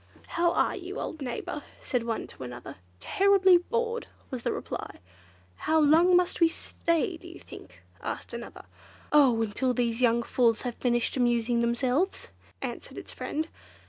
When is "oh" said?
9.13-9.39